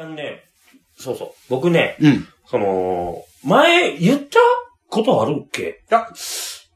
[0.00, 0.44] あのね、
[0.96, 1.28] そうそう。
[1.50, 2.26] 僕ね、うん。
[2.46, 4.38] その、前言った
[4.88, 5.62] ことあるっけ？
[5.62, 6.08] いや、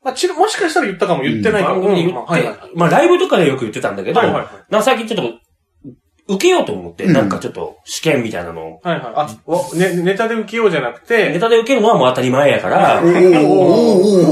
[0.03, 1.81] まあ、ちろもしかしたら言ったかも言ってないかも。
[1.81, 5.39] 番組で言って、まあライブとかでよく言ってたんだけど、はいはいはいなんか最近ちょっと、
[6.27, 9.13] 受けようと思って、うんなんかちょっと試験みたいなのを、はいはい。
[9.15, 13.49] あ、わね、ネタで受けようじゃなくネて、タで受けるのはもう当たり前やからお、ーおー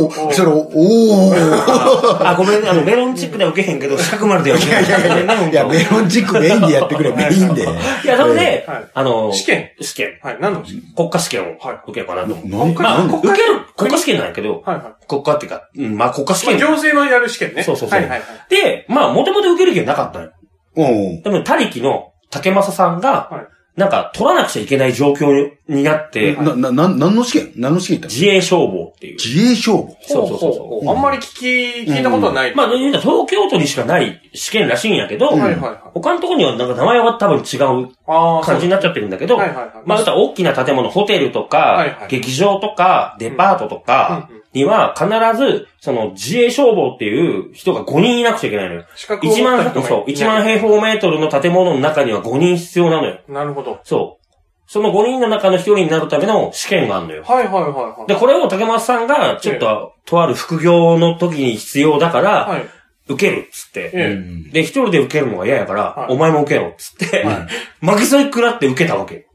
[0.07, 1.37] おーおーそれ、おー
[2.27, 4.85] あ、ごめん、あの、メロンチックでは受けへんけど、四角丸では受けへん。
[4.87, 7.63] いやいやメロンチックメインでやってくれ、メインで。
[7.63, 7.67] い
[8.07, 9.71] や、それで、はいあの、試験？
[9.81, 10.19] 試験。
[10.23, 10.83] はい、何の試験？
[10.97, 12.51] 国家試験をはい受けようかなと思って。
[12.57, 16.47] なんか、まあ、なんか、受ける、国家試験なんやけど、はいは国家っていうか、うん、まあ国家試い。
[16.47, 16.67] まあ、験。
[16.69, 17.63] 行政のやる試験ね。
[17.63, 18.29] そうそうそうはいはいはい。
[18.49, 20.33] で、まあ、もともと受ける気はなかったのよ。
[20.77, 27.53] おうでも、他力の竹正さんが、はいなんか、取らなくちゃいけない状況になって、な、な、な、何の試験？
[27.57, 28.21] 何の試験行ったの？
[28.21, 29.15] 自衛消防っていう。
[29.15, 29.97] 自衛消防？
[30.03, 32.55] そうそうそうあんまり聞き、聞いたことはない。
[32.55, 35.77] まあ、東京都にしかない試験らしいんやけど、はいはいはい。
[35.95, 39.73] 他のところにはなんか名前は多分違うああ、に感じになっちゃってるんだけど、はいはいはい。
[39.87, 48.85] まあ、大きな建物、ホテルとか、劇場とか、デパートとかには必ず、その自衛消防っていう人が5人いなくちゃいけないのよ。
[48.95, 53.19] 資格を持1万、った人がそう、いない1万平方メートルの建物の中には5人必要なのよ。
[53.29, 53.81] なるほど。
[53.85, 54.23] そう。
[54.67, 57.23] その5人の中の1人になるための試験があるのよ。
[57.25, 58.07] はいはいはいはい。
[58.07, 62.67] で、これを竹松さんが、ちょっと、とある副業の時に必要だから、はい。
[63.09, 63.91] 受けるっつって。
[63.93, 64.19] え
[64.53, 67.47] で、一人で受けるのが嫌やから、はいお前も受けろっつって、は
[67.81, 69.27] 負けそうに食らって受けたわけ。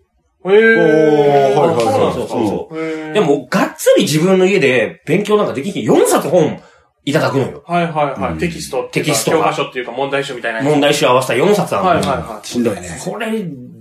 [0.46, 0.50] え。
[0.50, 1.56] ええ。
[1.56, 5.90] おーはいはいはいそうそうそうで、も、がっつり自分の家で勉強なんかできひん。
[5.90, 6.62] 4冊本
[7.06, 7.64] いただくのよ。
[7.66, 8.40] はいはいはうんい。
[8.40, 8.90] テキスト。
[8.92, 10.62] テキストが教科書っていうか問題集みたいな。
[10.62, 12.12] 問題集合わせた4冊あるのよ。
[12.12, 13.00] はいはいはしんどいね。
[13.04, 13.32] これ、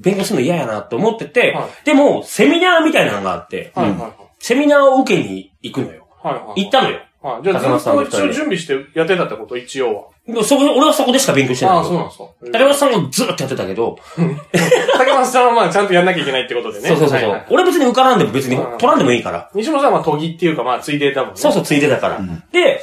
[0.01, 3.79] 勉強するの嫌やなと思ってて、はいでも、セミナーみたいなのがあって、い。
[3.79, 4.12] はいはいはい。
[4.39, 6.07] セミナーを受けに行くのよ。
[6.23, 6.62] はいはい。
[6.65, 7.01] 行ったのよ。
[7.27, 7.43] はい。
[7.43, 9.57] じゃあずっと一応準備してやってたってこと？
[9.57, 10.03] 一応は。
[10.27, 11.85] でもそこ、俺はそこでしか勉強してないああ。
[11.85, 12.25] そうなんですか。
[12.53, 13.99] 竹松さんがずっとやってたけど、
[14.99, 16.89] 竹松さんはまあちゃんとやんなきゃいけないってことでね。
[16.89, 19.51] そうそうそうは俺別に受からんでも別にうん取らんでもいいから。
[19.55, 21.41] 西本さんは研ぎっていうかまあついでだもんね。
[21.41, 22.19] そうそう、ついでだから。
[22.19, 22.81] んで、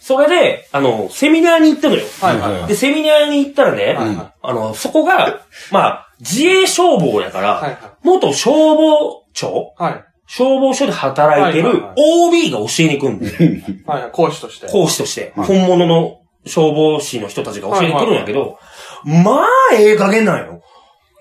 [0.00, 2.02] それで、あの、セミナーに行ったのよ。
[2.22, 2.68] はいはいはい。
[2.68, 3.98] で、セミナーに行ったらね、
[4.42, 10.04] あの、そこが、まあ、自衛消防やから、元消防庁はい。
[10.28, 11.94] 消防署で働いてるはいはいはい
[12.28, 13.34] OB が教えに来るんだよ。
[13.86, 14.10] はいはい。
[14.12, 14.66] 講師として。
[14.68, 15.32] 講師として。
[15.34, 18.58] はい本物の消防士の人たちが教えに来るんやけど、
[19.04, 20.62] まあ、ええ加減なんよ。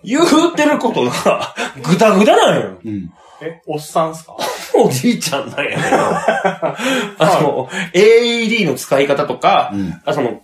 [0.03, 2.78] 言うてることが、ぐだぐだなんよ。
[2.85, 3.09] うん。
[3.41, 4.35] え、おっさんっすか？
[4.75, 5.97] おじいちゃんなんやけど、
[7.19, 10.41] あの、AED の使い方とか、うんあその、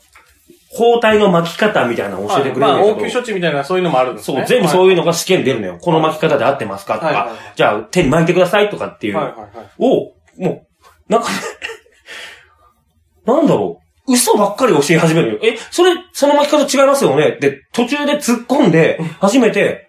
[0.75, 4.37] 包帯の巻き方みたいなのを教えてくれるんまあ、応やけど、急処置みたいなそういうのもあるんですね。
[4.39, 5.77] そう、全部そういいうのが試験出るのよ。
[5.79, 6.95] この巻き方で合ってますか？
[6.95, 9.49] とかじゃあ手に巻いてくださいとかっていうはいはいはい。
[9.79, 10.65] を、も
[11.09, 11.35] う、なんかね、
[13.25, 14.13] なんだろう。
[14.13, 15.39] 嘘ばっかり教え始めるよ。
[15.43, 17.37] え、それ、その巻き方違いますよね？
[17.39, 19.87] で、途中で突っ込んで、初めて、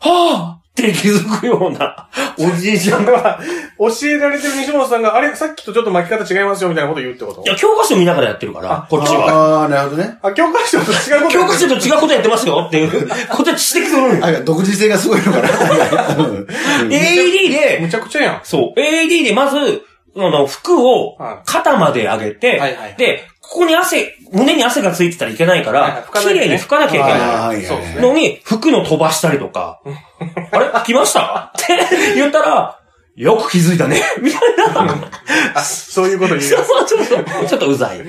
[0.00, 3.38] はぁって気づくような、おじいちゃんが。
[3.78, 7.42] 教えられてる西本さんが、あれ、さっきとちょっと巻き方違いますよみたいなこと言うってこと？
[7.42, 9.60] いや、教科書見ながらやってるからあ、こっちは。
[9.60, 10.18] ああ、なるほどね。
[10.22, 14.24] あ、教科書と違うこと教科書と違うことやってますよっていう、こっちは指摘する。
[14.24, 16.16] あ、独自性がすごいのかな。
[16.16, 16.46] うん
[16.88, 18.40] AED で、むちゃくちゃやん。
[18.42, 19.82] そう、AED でまず、
[20.16, 27.62] あの、服をはい肩まで上げて、はいはいで、ここに汗、胸に汗がついてたらいけないから、綺麗に拭かなきゃいけない。
[27.66, 29.82] そうですねのに、服の飛ばしたりとか、
[30.52, 30.66] あれ？
[30.70, 31.52] 拭きました？
[31.58, 31.78] って
[32.14, 32.78] 言ったら、
[33.14, 34.00] よく気づいたね。
[34.22, 35.10] みたいな。
[35.54, 36.68] あ、そういうこと言うそうやつ。
[36.68, 38.00] そう、ちょっと、ちょっとうざい。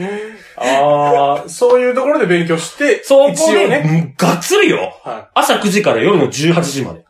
[0.56, 4.16] ああ、そういうところで勉強して、そこ一応で、ね。
[4.18, 4.94] がっつりよ。
[5.04, 7.04] は朝9時から夜の18時まで。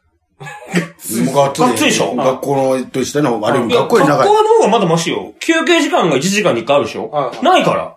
[1.31, 2.15] がっつりでしょ？
[2.15, 4.27] 学校のとしての、あれ、学校より長い。
[4.27, 5.33] 学校の方がまだマシよ。
[5.39, 7.11] 休憩時間が1時間に1回あるでしょ？
[7.43, 7.95] ないから。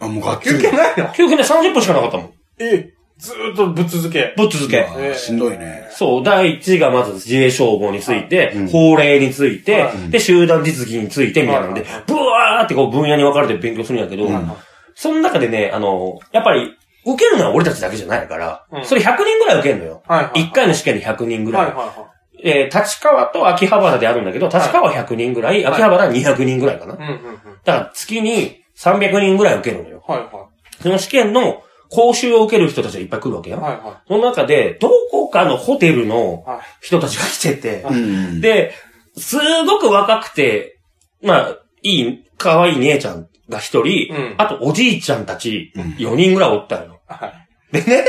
[0.00, 0.44] あ、もうがっい。
[0.44, 0.62] つり。
[0.62, 1.12] 休憩ないの？
[1.12, 2.30] 休憩で30分しかなかったもん。
[2.58, 4.34] え、ずーっとぶっ続け。
[4.36, 4.82] ぶっ続け。
[4.82, 5.88] あーしんどいね。
[5.90, 14.52] そう、第一がまず自衛消防について、うん法令について、はいで、集団実技について、みたいなのではいはい、ブワーってこう分野に分かれて勉強するんやけど、うん
[14.94, 16.74] その中でね、あの、やっぱり、
[17.04, 20.02] 受けるのは俺たちだけじゃないから、うんそれ100人ぐらい受けるのよ。
[20.08, 20.40] はいはい。
[20.48, 21.66] 1回の試験で100人ぐらい。
[21.66, 22.12] はいはいは
[22.44, 26.94] えー立川と秋葉原であるんだけど、立川は100人ぐらい、秋葉原は200人ぐらいかな。
[26.94, 26.96] い。
[26.96, 27.34] うんうんうん。
[27.64, 30.02] だから月に300人ぐらい受けるのよ。
[30.06, 30.48] はいは
[30.82, 33.52] その試験の講習を受ける人たちがいっぱい来るわけい。
[33.52, 33.60] よ。
[33.60, 36.50] はいはその中で、どこかのホテルのい。
[36.50, 36.60] はい。
[36.80, 38.40] 人たちが来てて、うん。
[38.40, 38.72] で、
[39.16, 40.78] すごく若くて、
[41.22, 46.98] まあ、いい、可愛い姉ちゃんが一人、うんあとおじいちゃんたちうん4人ぐらいおったの。
[47.06, 47.32] は
[47.72, 47.82] い。
[47.82, 48.04] でね、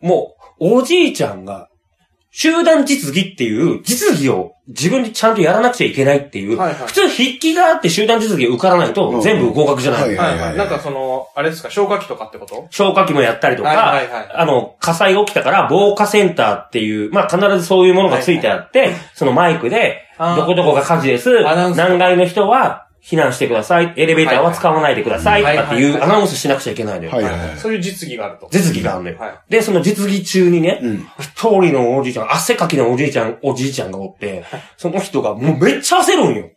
[0.00, 1.68] もう、おじいちゃんが
[2.34, 6.86] 集団実技っていう実技を自分でちゃんとやらなくちゃいけないっていう、はいはい。
[6.86, 10.02] 普通筆記があって集団実技受からないと全部合格じゃない。
[10.02, 10.56] はいはいはい。
[10.56, 12.68] なんかその、あれですか、消火器とかってこと？
[12.70, 14.30] 消火器もやったりとか、はいはいはい。
[14.32, 21.42] あの、火災が起きたから防火センターっていう、まあ必ずそういうものがついてあって、そのマイクで、どこどこが火事です。
[21.42, 23.92] 何階の人は避難してください。
[23.96, 25.40] エレベーターは使わないでください。
[25.42, 27.10] とかっていうアナウンスしなくちゃいけないのよ。
[27.10, 27.58] はいはいはい。
[27.58, 28.48] そういう実技があると。
[28.52, 29.18] 実技があるのよ。
[29.18, 31.08] はいで、その実技中にね、うん。
[31.18, 34.44] 一人のおじいちゃん、汗かきのおじいちゃん、おじいちゃんがおって、
[34.76, 36.50] その人がもうめっちゃ焦るんよ。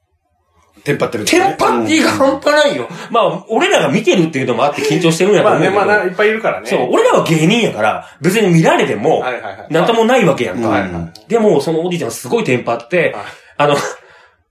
[0.83, 1.25] テンパってる。
[1.25, 2.87] テンパってが半端ないよ。
[3.09, 5.91] まあ、俺らが見てるっていうのもあって緊張してるんやとまあね、思うけど。
[5.91, 6.67] まあな、いっぱいいるからね。
[6.67, 9.73] そう、俺らは芸人やから、別に見られても、はいはいはい。
[9.73, 10.69] なんともないわけやんか。
[10.69, 13.25] はいはいでも、そのおじいちゃんすごいテンパって、はい
[13.57, 13.75] あの、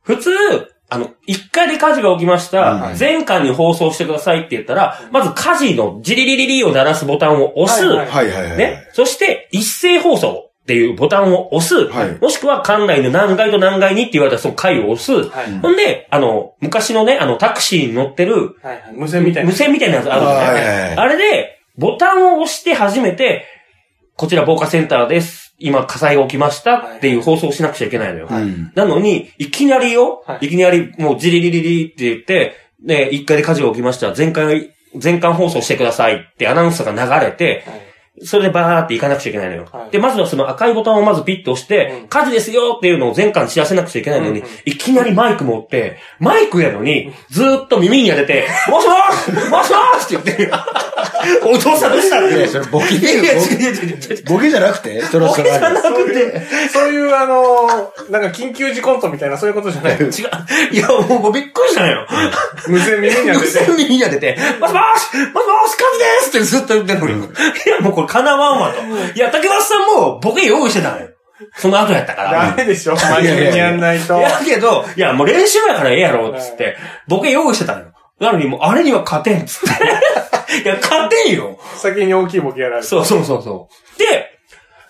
[0.03, 0.31] 普通、
[0.95, 7.87] あの、一回で火事が起きました、はい全館に放送してくださいって言ったら、まず火事のジリリリリを鳴らすボタンを押す。
[7.87, 8.57] はいはいはい。
[8.57, 8.89] ね。
[8.93, 11.89] そして、一斉放送っていうボタンを押す。
[11.89, 15.29] はいもしくは、館内の何階と何階にって言われたらその階を押す。
[15.29, 18.93] はいほんで、あの、昔のね、あの、タクシーに乗ってる、はいはい。
[18.93, 19.51] 無線みたいな。
[19.51, 20.37] 無線みたいなやつあるのね。
[20.37, 23.45] はいはいはいあれで、ボタンを押して初めて、
[24.17, 25.44] こちら防火センターです。
[25.59, 28.29] 今火災が起きましたっていう放送をしなくちゃいけないのよ。
[28.31, 28.73] うん。
[28.75, 34.13] なのに、いきなりよ、はいい、きなりもうジリリリリって言って、で、一回で火事が起きました。
[34.13, 39.67] 全館、全館放送してくださいってアナウンスが流れて、はいそれでバーって行かなくちゃいけないのよ。
[39.73, 50.53] はいで、まずはその赤いボタンをまずピッと押して、うん火事ですよっていうのを全館知らせなくちゃいけないのに、うんうんいきなりマイク持って、マイクやのに、ずーっと耳に当てて、もしもーしもしもーしって言って、
[51.45, 52.37] お父さんどうしたって。
[52.37, 54.25] いや、それボケいやいや、違うボ違う違う違う。
[54.27, 55.03] ボケじゃなくて？
[55.03, 59.97] そろそろボケじゃなそういくてう、そういうあの、なんか緊急時コントみたいなそういうことじゃない。
[59.99, 60.11] 違う。
[60.73, 62.07] いや、もうもうびっくりしたのよ。
[62.69, 63.73] 無線耳に当てて。
[63.73, 67.25] 耳に当てて、もしもーしもしもーし火事ですってずっと言ってんのに。
[67.25, 67.29] い
[67.69, 68.81] や、もうこれ叶わんわと。
[69.15, 71.09] いや、竹松さんもボケ用意してたのよ。
[71.57, 72.51] その後やったから。
[72.51, 74.19] ダメでしょ真面目にやんないと。
[74.19, 76.77] いやけど、いや、もう練習やからええやろ、つって。
[77.09, 77.93] ボケ用意してたのよ。
[78.21, 79.67] なのにもう、あれには勝てん、つって。
[80.63, 81.59] いや、勝てんよ。
[81.77, 82.87] 先に大きいボケやられる。
[82.87, 83.99] そうそうそうそう。
[83.99, 84.31] で、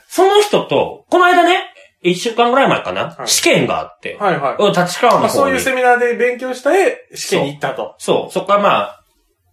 [0.09, 1.71] その人と、この間ね、
[2.03, 4.57] 一週間ぐらい前かな、はい試験があって、はいはい。
[4.59, 5.45] うん立川のまあ、方に。
[5.45, 7.95] そういうセミナーで勉強した絵、試験に行ったと。
[7.97, 9.04] そう、そっからまあ、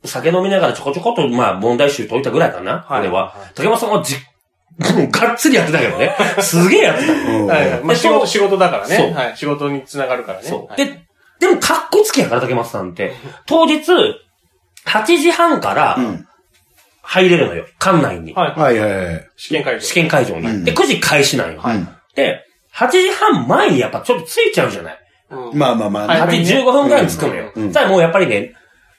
[0.03, 3.36] 酒飲みながらちょこちょこっと、まあ、問題集解いたぐらいかな、はい俺は。
[3.56, 4.15] 竹山さんはじ、
[4.80, 6.15] も うがっつりやってたけどね。
[6.39, 7.13] すげえやってた。
[7.13, 7.80] うんはいはい。
[7.83, 9.13] まあ、仕事、仕事だからそうね。
[9.13, 9.38] はい。
[9.38, 10.48] 仕事につながるからね。
[10.48, 10.68] そう。
[10.68, 11.01] はいで、
[11.39, 13.13] でも、かっこつきやから、竹松さんって。
[13.48, 13.81] 当日、
[14.86, 16.27] 8時半からうん。
[17.03, 17.65] 入れるのよ。
[17.80, 18.33] 館内に。
[18.33, 18.59] はい。
[18.59, 19.30] はいはいはい。
[19.36, 19.81] 試験会場。
[19.81, 20.48] 試験会場に。
[20.48, 21.62] うんで、9時開始なんよ。
[21.63, 22.44] うんで、
[22.75, 24.98] 8時半前にやっぱちょっと着いちゃうじゃない。
[25.31, 26.07] うんまあまあまあ。
[26.07, 27.51] はい8時15分ぐらいに着くのよ。
[27.56, 28.53] うんただもうやっぱりね、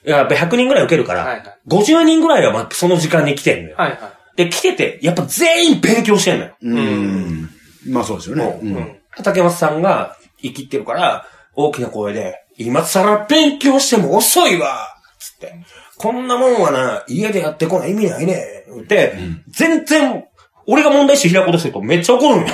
[0.05, 3.75] やっぱ100人ぐらい受けるから、はいはい50人ぐらいはまあその時間に来てんのよ。
[3.77, 3.99] はいはい。
[4.35, 6.57] で、来てて、やっぱ全員勉強してんのよ。
[6.61, 7.49] うん。
[7.87, 8.59] まあそうですよね。
[8.61, 8.65] う。
[8.65, 8.99] うんん。
[9.23, 15.53] 竹松さんが生きってるから、大きな声で、今更勉強しても遅いわつって。
[15.97, 19.15] こんなもんはな、家でやってこない意味ないね言って、
[19.49, 20.25] 全然、
[20.65, 22.47] 俺が問題集開こうとするとめっちゃ怒るんよ。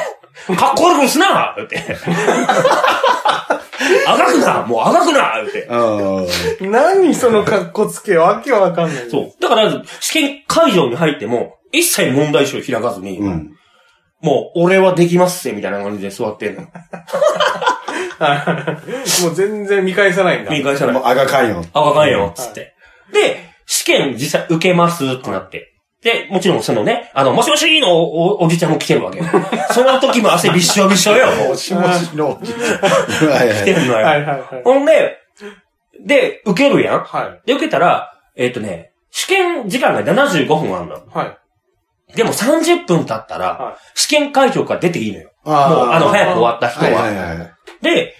[0.58, 1.78] かっこ悪くすな言って。
[4.14, 5.68] あがくなもうあがくな言って。
[5.70, 6.26] あ
[6.62, 9.10] 何その格好つけわけわかんない。
[9.10, 9.42] そう。
[9.42, 13.24] だから、試験会場に入っても、一切問題集開かずに、あ。
[13.24, 13.56] うん。
[14.22, 16.68] もう、俺はできますせ、みたいな感じで座ってんの。
[18.20, 20.52] はいもう全然見返さないんだ。
[20.52, 21.04] 見返さないもう。
[21.06, 21.64] あがかんよ。
[21.74, 22.74] あ、わかんよ、つって。
[23.14, 25.74] で、試験実際受けますってなって。
[26.04, 29.26] で、もちろんそのね、あの、もしもしのおおおじちゃんも来てるわけよ。
[29.72, 32.30] その時も汗びっしょびっしょよ、もしもしの。
[32.30, 33.58] はいはい。
[33.58, 34.06] 来てるのよ。
[34.06, 34.64] はいはいはい。
[34.64, 35.18] ほんで、
[36.00, 37.04] で、受けるやん。
[37.04, 37.48] はい。
[37.48, 41.02] で、受けたら、えっ、とね、試験時間が75分あるの。
[41.14, 42.16] はい。
[42.16, 45.32] でも30分経ったらは、試験会場から出ていいのよ。
[45.44, 47.02] もう、あの、早く終わった人はいは。
[47.02, 47.54] はいはい。
[47.82, 48.16] で、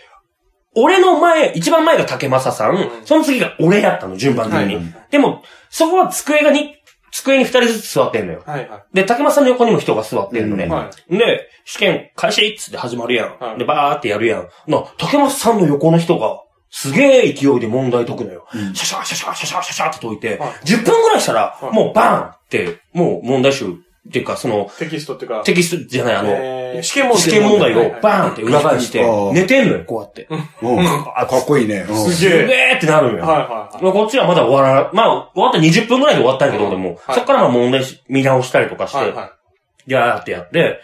[0.76, 4.76] 俺の前、一番前が竹正さん、んその次が俺やったの、順番的に。
[4.76, 6.76] はいでも、そこは机がに、
[7.12, 8.44] 机に二人ずつ座ってんのよ。
[8.46, 10.66] はいはで、竹正さんの横にも人が座ってんのね。
[10.66, 10.70] い。
[10.70, 13.38] はで、試験開始っつって始まるやん。
[13.40, 14.48] はいで、バーってやるやん。
[14.68, 18.46] な、竹松さんの横の人が、すげえ勢いで問題解くのよ。
[18.54, 23.76] うんシャシャシャシャシャシャシャシャって解いて、はい10分ぐらいしたら、はいもうバーンって、もう問題集
[24.08, 24.80] っていうか、その、い。
[24.80, 29.04] テキストっていうか、テキストじゃない、あの、えー試験問題試験問題をはいはいバーンって裏返して
[29.34, 30.28] 寝てんのよ、こうやって。
[30.30, 30.80] うん。
[31.16, 31.86] あ、かっこいいね。
[31.90, 32.48] うんすすげえ。
[32.48, 33.26] げーってなるのよ。
[33.26, 33.84] はいはいはい。
[33.84, 37.00] まあこっちはまだ終わら、まあ、終わった20分ぐらいで終わったんやけど、俺も。
[37.04, 39.32] はいそっからまあ問題し見直したりとかして、はいは
[39.88, 40.80] やーってやって、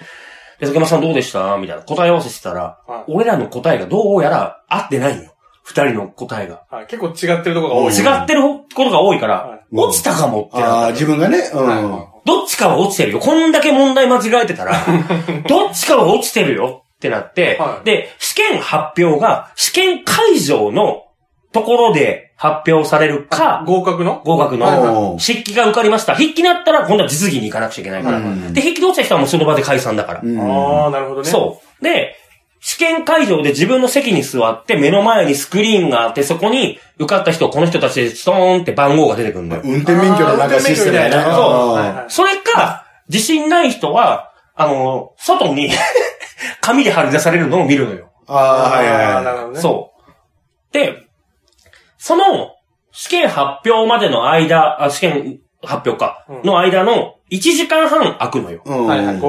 [0.60, 1.56] で、竹山さんどうでした？
[1.58, 5.32] みたいな答え合わせしてたら、はい俺らの答えがどうやら合ってないんよ。
[5.64, 6.64] 二人の答えが。
[6.72, 6.88] いはい。
[6.88, 7.94] 結構違ってるところが多い。
[7.94, 11.38] 違ってることが多いから、うん落ちたかもってああ、なった自分がね。
[11.54, 11.92] うはいん。
[11.92, 13.20] はどっちかは落ちてるよ。
[13.20, 14.74] こんだけ問題間違えてたら、
[15.48, 21.04] どっちかは落ちてるよってなって、はいで、試験発表が、試験会場の
[21.52, 24.22] ところで発表されるか、合格の？
[24.26, 26.16] 合格の、筆記が受かりました。
[26.16, 28.18] 筆記だったら今度は実技に行かなくちゃいけないから。
[28.18, 30.22] うんで、筆記で落ちた人はもうその場で解散だから。
[30.24, 31.30] うんああ、なるほどね。
[31.30, 31.84] そう。
[31.84, 32.16] で、
[32.68, 39.62] 試験会場で自分の席に座って、目の前にスクリーンがあって、そこに受かった人、この人たちでストーンって番号が出てくるんだよ。
[39.64, 41.16] 運転免許のなんかシステムやね。
[41.16, 45.70] あー運転免許みたいなあーはいはいそれか、自信ない人は、あの、外に
[46.60, 48.10] 紙で貼り出されるのを見るのよ。
[48.26, 49.62] あー、はいはいなるほどね。
[49.62, 49.92] そ
[50.72, 50.74] う。
[50.74, 51.04] で、
[52.00, 52.56] その、
[52.92, 58.62] 試験発表までの間、あ試験発表か、うんの間の1時間半空くのよ。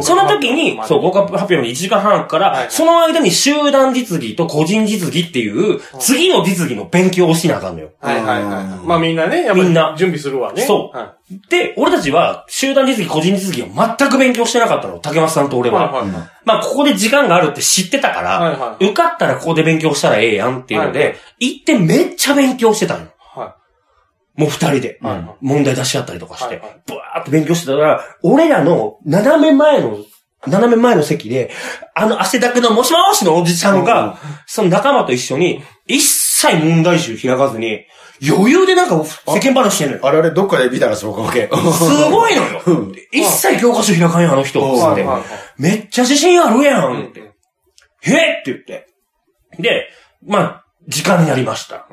[0.02, 7.92] その時にま、あそう、合格発表まで1時間半から、その間に集団実技と個人実技っていう、次の実技の勉強をしなあかんのよ。
[8.00, 8.64] はいはいはい。
[8.64, 10.62] うんまあみんなね、やっぱりみんな準備するわね。
[10.62, 11.14] そうは
[11.48, 13.66] で、俺たちは、集団実技、個人実技を
[13.98, 14.98] 全く勉強してなかったの。
[14.98, 15.72] 竹松さんと俺い。
[15.72, 15.90] は。
[15.90, 16.28] はいはいはい。
[16.44, 23.06] まあ、ここで時間があるって知ってたから、受かったらここで勉強したらええやんっていうので、行ってめっちゃ勉強してたの。
[24.36, 25.00] はもう二人で。
[25.40, 29.98] 問題出し合ったりとかして、ブワーって勉強してたら、俺らの斜め前の、
[30.46, 31.50] 斜め前の席で、
[31.94, 37.86] あの汗だくのもしもーしのおじちゃんが、その仲間と一緒に、一切問題集開かずに、
[38.26, 40.06] 余裕でなんか世間話してんのよ。
[40.06, 41.72] あれあれ、どっかで見たらそうか、オッケー。
[41.72, 42.62] すごいのよ。
[43.12, 44.62] 一切教科書開かんやん、あの人。
[44.62, 45.06] うんつって。
[45.58, 47.20] めっちゃ自信あるやんって。
[47.20, 47.26] うん
[48.06, 48.86] へえって言って。
[49.58, 49.88] で、
[50.24, 51.88] まあ、時間になりました。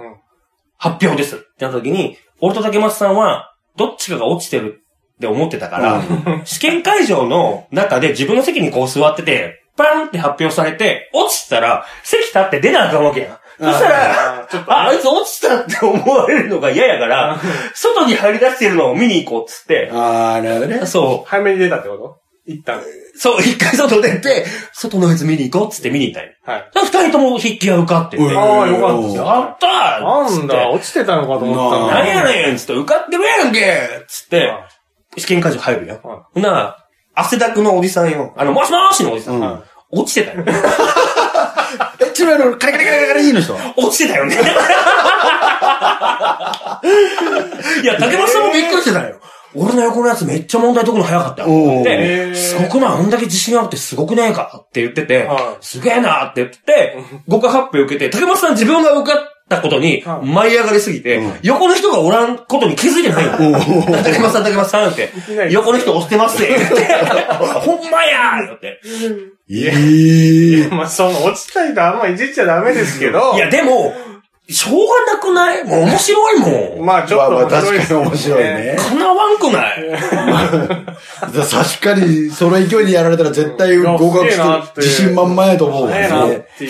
[0.86, 1.36] うん発表です。
[1.36, 4.82] ってなった時に、俺と竹松さんは、どっちかが落ちてる
[5.16, 6.02] って思ってたから、
[6.46, 13.38] 試験会場の中で自分の席にこう座ってて、パンって発表されて、落ちたら、席立って出なあかんわけやん。
[13.60, 17.40] そしたら、あーちょっとあ、あいつ落ちたって思われるのが嫌やから、
[17.74, 20.86] 外に入り出してるのを見に行こうっつって、あー、なるほどね。
[20.86, 22.23] そう、早めに出たってこと？
[22.46, 22.82] 一旦。
[23.16, 26.32] そう、一回外出て、外のやつ見に行こうっつって見に行ったんよ。
[26.44, 26.72] はい。
[26.74, 29.54] 二人とも筆記が受かってて、うんああ、よかったやよ。
[29.54, 31.96] ったーなんだ、落ちてたのかと思った。
[31.96, 34.68] 何やねんっつって、受かってるやんけっつって、は
[35.18, 36.02] 試験会場入るやん。
[36.02, 36.78] はほんなら、
[37.16, 38.34] 汗だくのおじさんよ。
[38.36, 39.36] あの、もしもーしのおじさん。
[39.42, 39.64] うん
[39.96, 40.44] 落ちてたよ。
[42.02, 43.54] え、ちなみに、カリカリカリカリいいの人？
[43.78, 44.36] 落ちてたよね。
[47.84, 49.20] いや、竹松さんもびっくりしてたよ。
[49.56, 51.84] 俺の横のやつめっちゃ問題解くの早かったよ。
[51.84, 63.94] で、すごくないあんだけ自信あるってすごくねえかって言ってて、はいすげえなって言って、合格発表受けて、竹松さん自分が受かったことにはい舞い上がりすぎて、うん横の人がおらんことに気づいてないの。
[64.04, 65.12] 竹松さん、竹松さんって
[65.52, 66.76] 横の人押してますって言って、
[67.60, 68.80] ほんまやーって。
[69.50, 70.68] ええ。
[70.70, 73.34] まあ、その、落ちた人あんまいじっちゃダメですけど。
[73.36, 73.94] いや、でも、
[74.50, 74.74] しょう
[75.08, 75.64] がなくない？
[75.64, 76.40] もう面白い
[76.78, 76.86] もん。
[76.86, 78.76] まあ、ちょっとまあまあ面白いです確かに面白いね。
[78.78, 79.76] かなわんくない？
[81.50, 86.10] 確かに、その勢いでやられたら絶対合格してて、自信満々やと思うね。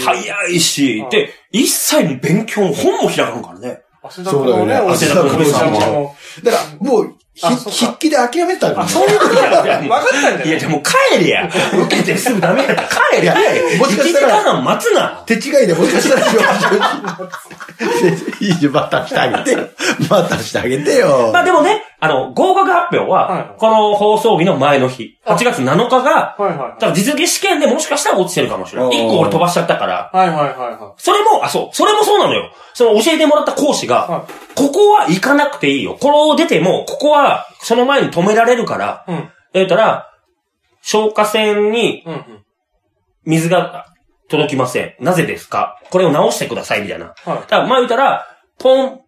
[0.03, 1.11] 早いしは、い。
[1.11, 3.81] で、一切勉強も本も開かんからね。
[4.09, 4.75] そうだよね。
[4.75, 6.15] 汗だくのさんも。
[6.43, 11.49] だから、もう、筆記で諦めたんだあ、そういうこといや 分かったんじゃないいや、でも帰れや。
[11.73, 13.23] 受けてすぐダメやったら帰れ。
[13.23, 13.35] いや
[13.79, 15.23] もしかしたら1時間半待つな。
[15.25, 16.21] 手違いでもしかしたら
[18.39, 19.67] いいよ、またしてあげてよ。
[20.09, 21.31] またしてあげてよ。
[21.33, 28.89] まあでもね、あの、合格発表はこの放送日の前の日、8月7日が、はいはいだから実技試験でもしかしたら落ちてるかもしれない。
[28.89, 30.09] おー1個俺飛ばしちゃったから。
[30.13, 32.51] はいはいはいはそれも、あ、そう、それもそうなのよ。
[32.73, 35.97] その教えてもらった講師が、はここは行かなくていいよ。
[35.99, 39.11] これを出ても、ここはその前に止められるから、い。
[39.11, 39.29] うん。
[39.53, 40.09] 言ったら、
[40.81, 42.03] 消火栓に。
[43.25, 43.85] 水が
[44.27, 44.95] 届きません。
[44.99, 45.79] なぜですか？
[45.89, 47.13] これを直してください、みたいな。
[47.23, 47.39] はい。
[47.41, 48.25] だから、まあ言ったら、
[48.59, 48.99] ポン、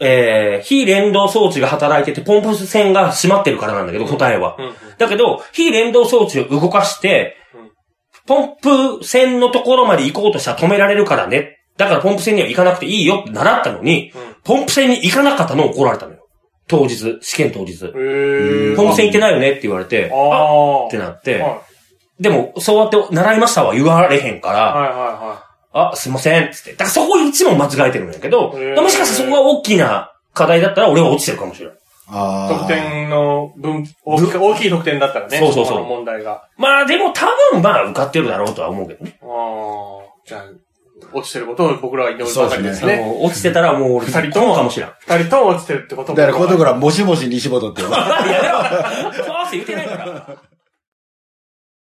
[0.00, 4.56] えー、非連動装置が働いてて、ポンプ線が閉まってるからなんだけど、答えは。
[4.58, 4.74] うんうん。
[4.98, 7.70] だけど、非連動装置を動かしてうん、
[8.26, 8.56] ポン
[8.98, 11.58] プ線のところまで行こうとしたら止められるからね。
[11.76, 16.18] だからポンプ線には行かなくていいよって習ったのに、うんポンプ線に行かなかったのを怒られたのよ。
[16.68, 17.78] 当日、試験当日。
[17.80, 20.86] ポンプ線行ってないよねって言われて、あ。
[20.86, 21.60] ってなって、はい
[22.20, 26.70] でも、そうやって習いましたは言われへんから、はいはあ、すいません、つって。
[26.72, 31.76] だからそこ一問間違えてるんやけど、もしかしたらそこが大きな課題だったら俺は落ちてるかもしれない。
[32.06, 32.58] あーい。
[32.58, 35.38] 得点の分、大き大きい得点だったらね。
[35.38, 36.44] そうそうそうこの問題が。
[36.56, 39.18] まあでも多分まあ受かってるだろうとは思うけどね。
[39.22, 39.28] ああ。
[40.26, 40.42] じゃあ、
[41.12, 42.98] 落ちてることを僕らは祈るばかりですあね。
[42.98, 44.90] の落ちてたらもう俺二人ともかもしれん。
[45.00, 46.18] 二人とも落ちてるってことも。
[46.18, 50.26] だから、このところは、もしもし西本って呼ばれて いや、でも、そうって言ってないから。